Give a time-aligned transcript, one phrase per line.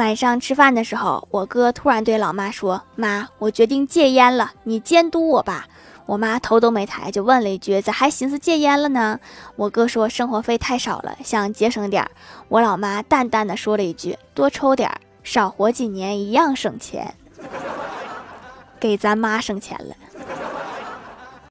[0.00, 5.66] 晚上吃饭的时候我哥突然对老妈说妈我决定戒烟了你监督我吧。
[6.06, 9.20] 我妈头都没抬就问了一句咋还寻思戒烟了呢？
[9.56, 12.10] 我哥说生活费太少了想节省点儿。
[12.48, 17.14] 我老妈淡淡的说了一句多抽点儿少活几年一样省钱。
[18.80, 19.94] 给咱妈省钱了。